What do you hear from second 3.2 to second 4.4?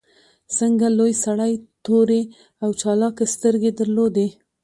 سترګې درلودې